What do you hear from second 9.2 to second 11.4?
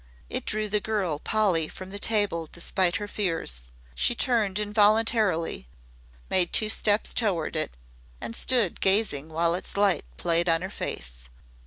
while its light played on her face.